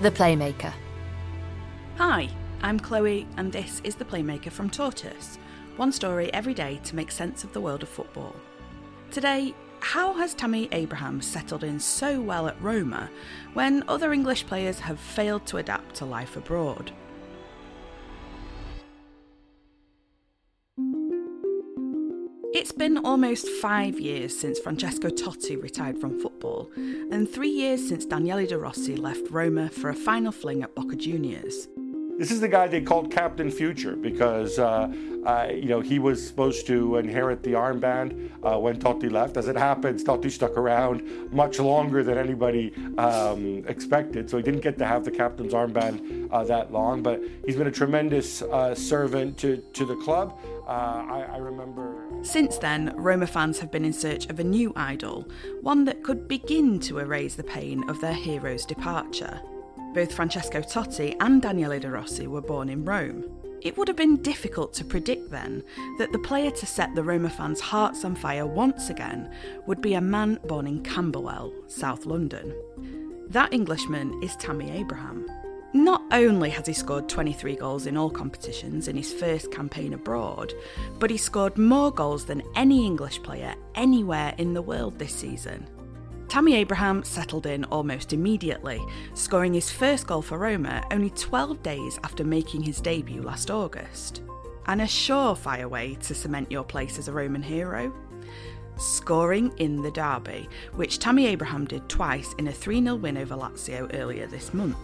[0.00, 0.72] The Playmaker.
[1.96, 2.28] Hi,
[2.62, 5.40] I'm Chloe, and this is The Playmaker from Tortoise.
[5.76, 8.36] One story every day to make sense of the world of football.
[9.10, 13.10] Today, how has Tammy Abraham settled in so well at Roma
[13.54, 16.92] when other English players have failed to adapt to life abroad?
[22.54, 28.06] It's been almost five years since Francesco Totti retired from football, and three years since
[28.06, 31.68] Daniele De Rossi left Roma for a final fling at Boca Juniors.
[32.18, 34.92] This is the guy they called Captain Future because uh,
[35.24, 39.36] uh, you know he was supposed to inherit the armband uh, when Totti left.
[39.36, 44.62] As it happens, Totti stuck around much longer than anybody um, expected, so he didn't
[44.62, 47.04] get to have the captain's armband uh, that long.
[47.04, 50.36] But he's been a tremendous uh, servant to to the club.
[50.66, 52.04] Uh, I, I remember.
[52.22, 55.28] Since then, Roma fans have been in search of a new idol,
[55.60, 59.40] one that could begin to erase the pain of their hero's departure.
[59.94, 63.24] Both Francesco Totti and Daniele De Rossi were born in Rome.
[63.60, 65.64] It would have been difficult to predict then
[65.98, 69.32] that the player to set the Roma fans' hearts on fire once again
[69.66, 72.54] would be a man born in Camberwell, South London.
[73.28, 75.26] That Englishman is Tammy Abraham.
[75.74, 80.54] Not only has he scored 23 goals in all competitions in his first campaign abroad,
[80.98, 85.66] but he scored more goals than any English player anywhere in the world this season.
[86.28, 88.84] Tammy Abraham settled in almost immediately,
[89.14, 94.22] scoring his first goal for Roma only 12 days after making his debut last August.
[94.66, 97.90] And a surefire way to cement your place as a Roman hero?
[98.76, 103.34] Scoring in the derby, which Tammy Abraham did twice in a 3 0 win over
[103.34, 104.76] Lazio earlier this month.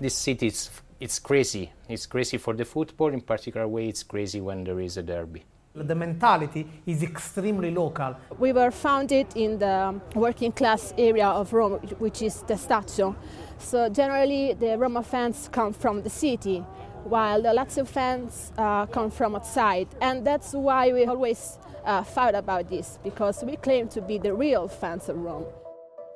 [0.00, 1.72] This city is it's crazy.
[1.88, 5.44] It's crazy for the football, in particular way it's crazy when there is a derby.
[5.86, 8.16] The mentality is extremely local.
[8.38, 13.14] We were founded in the working class area of Rome, which is Testaccio.
[13.58, 16.64] So generally, the Roma fans come from the city,
[17.04, 19.88] while the Lazio fans uh, come from outside.
[20.00, 24.34] And that's why we always uh, fight about this, because we claim to be the
[24.34, 25.46] real fans of Rome.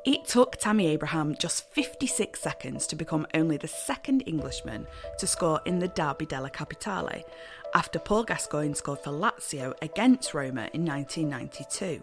[0.05, 5.61] It took Tammy Abraham just 56 seconds to become only the second Englishman to score
[5.65, 7.25] in the Derby della Capitale,
[7.73, 12.03] after Paul Gascoigne scored for Lazio against Roma in 1992.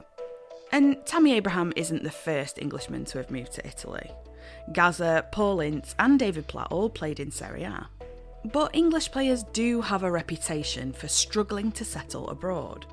[0.71, 4.09] And Tammy Abraham isn't the first Englishman to have moved to Italy.
[4.71, 7.89] Gazza, Paul Ince, and David Platt all played in Serie A.
[8.45, 12.85] But English players do have a reputation for struggling to settle abroad.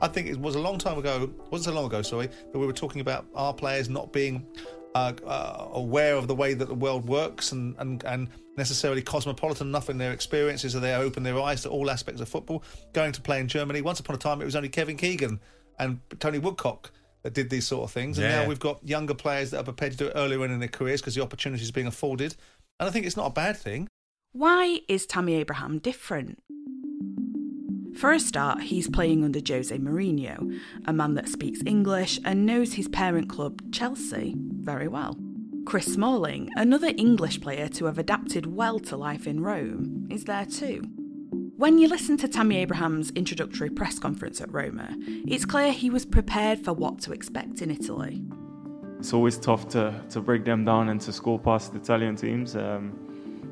[0.00, 2.66] I think it was a long time ago, wasn't so long ago, sorry, that we
[2.66, 4.46] were talking about our players not being
[4.94, 9.68] uh, uh, aware of the way that the world works and, and, and necessarily cosmopolitan
[9.68, 12.62] enough in their experiences that they open their eyes to all aspects of football.
[12.92, 15.40] Going to play in Germany, once upon a time it was only Kevin Keegan
[15.78, 16.90] and Tony Woodcock
[17.22, 18.18] that did these sort of things.
[18.18, 18.42] And Yeah.
[18.42, 21.00] now we've got younger players that are prepared to do it earlier in their careers
[21.00, 22.34] because the opportunity is being afforded.
[22.78, 23.86] And I think it's not a bad thing.
[24.32, 26.42] Why is Tammy Abraham different?
[28.00, 32.72] For a start, he's playing under Jose Mourinho, a man that speaks English and knows
[32.72, 35.18] his parent club, Chelsea, very well.
[35.66, 40.46] Chris Smalling, another English player to have adapted well to life in Rome, is there
[40.46, 40.82] too.
[41.58, 44.96] When you listen to Tammy Abraham's introductory press conference at Roma,
[45.26, 48.22] it's clear he was prepared for what to expect in Italy.
[48.98, 52.56] It's always tough to, to break them down and to score past Italian teams.
[52.56, 52.98] Um,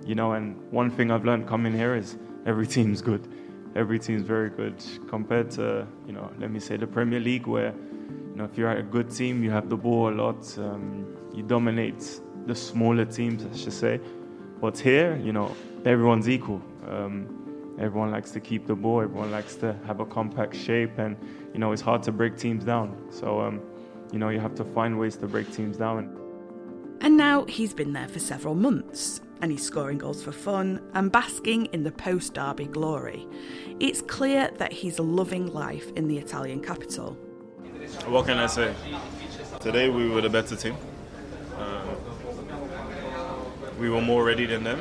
[0.07, 2.17] you know, and one thing I've learned coming here is
[2.47, 3.29] every team's good.
[3.77, 7.73] Every team's very good compared to, you know, let me say the Premier League, where,
[7.73, 11.43] you know, if you're a good team, you have the ball a lot, um, you
[11.43, 14.01] dominate the smaller teams, I should say.
[14.61, 15.55] But here, you know,
[15.85, 16.63] everyone's equal.
[16.89, 21.17] Um, everyone likes to keep the ball, everyone likes to have a compact shape, and,
[21.53, 22.97] you know, it's hard to break teams down.
[23.11, 23.61] So, um,
[24.13, 26.17] you know, you have to find ways to break teams down.
[27.01, 31.11] And now he's been there for several months, and he's scoring goals for fun and
[31.13, 33.27] basking in the post derby glory.
[33.81, 37.17] It's clear that he's loving life in the Italian capital.
[38.07, 38.75] What can I say?
[39.61, 40.77] Today we were the better team.
[41.59, 41.89] Um,
[43.79, 44.81] we were more ready than them.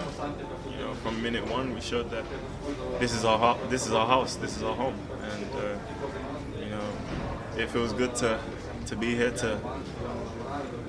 [0.70, 1.74] You know, from minute one.
[1.74, 2.26] We showed that
[3.00, 5.78] this is our ho- this is our house, this is our home, and uh,
[6.60, 6.90] you know,
[7.58, 8.40] it feels good to
[8.88, 9.60] to be here to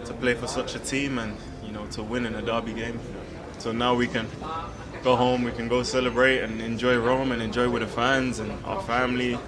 [0.05, 2.99] to play for such a team and you know to win in a derby game.
[3.59, 4.27] So now we can
[5.03, 8.51] go home, we can go celebrate and enjoy Rome and enjoy with the fans and
[8.65, 9.39] our family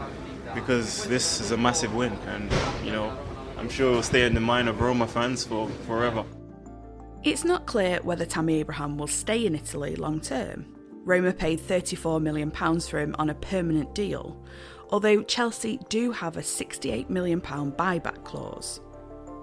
[0.54, 2.50] because this is a massive win and
[2.84, 3.16] you know
[3.56, 6.24] I'm sure will stay in the mind of Roma fans for forever.
[7.22, 10.64] It's not clear whether Tammy Abraham will stay in Italy long term.
[11.04, 14.42] Roma paid £34 million for him on a permanent deal,
[14.90, 18.80] although Chelsea do have a £68 million buyback clause.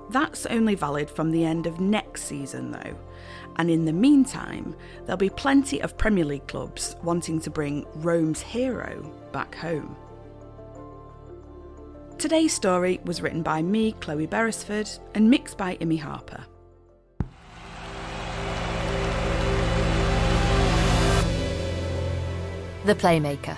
[0.09, 2.95] That's only valid from the end of next season, though,
[3.57, 4.75] and in the meantime,
[5.05, 9.95] there'll be plenty of Premier League clubs wanting to bring Rome's hero back home.
[12.17, 16.45] Today's story was written by me, Chloe Beresford, and mixed by Imi Harper.
[22.85, 23.57] The Playmaker.